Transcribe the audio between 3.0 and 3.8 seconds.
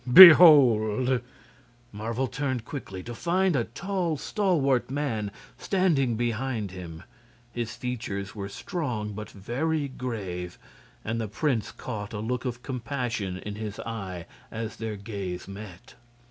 to find a